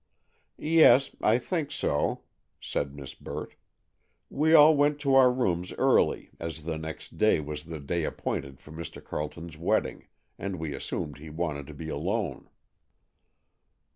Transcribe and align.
"Yes, 0.57 1.11
I 1.21 1.37
think 1.37 1.69
so," 1.71 2.23
said 2.59 2.95
Miss 2.95 3.13
Burt; 3.13 3.53
"we 4.31 4.55
all 4.55 4.75
went 4.75 4.99
to 5.01 5.13
our 5.13 5.31
rooms 5.31 5.73
early, 5.73 6.31
as 6.39 6.63
the 6.63 6.79
next 6.79 7.19
day 7.19 7.39
was 7.39 7.65
the 7.65 7.79
day 7.79 8.03
appointed 8.03 8.59
for 8.59 8.71
Mr. 8.71 9.03
Carleton's 9.03 9.57
wedding, 9.59 10.07
and 10.39 10.55
we 10.55 10.73
assumed 10.73 11.19
he 11.19 11.29
wanted 11.29 11.67
to 11.67 11.75
be 11.75 11.87
alone." 11.87 12.49